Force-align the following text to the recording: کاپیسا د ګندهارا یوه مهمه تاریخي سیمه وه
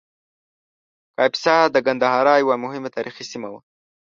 کاپیسا 1.17 1.55
د 1.71 1.77
ګندهارا 1.87 2.33
یوه 2.43 2.55
مهمه 2.63 2.89
تاریخي 2.95 3.23
سیمه 3.31 3.47
وه 3.51 3.59